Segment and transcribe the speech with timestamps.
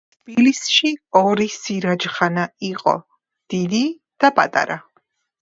[0.21, 2.95] თბილისში ორი სირაჯხანა იყო:
[3.55, 3.83] დიდი
[4.25, 4.81] და პატარა.